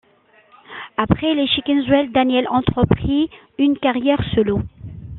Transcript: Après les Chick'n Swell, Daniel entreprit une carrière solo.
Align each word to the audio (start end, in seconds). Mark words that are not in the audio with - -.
Après 0.97 1.35
les 1.35 1.45
Chick'n 1.45 1.79
Swell, 1.83 2.11
Daniel 2.11 2.47
entreprit 2.47 3.29
une 3.59 3.77
carrière 3.77 4.19
solo. 4.33 4.63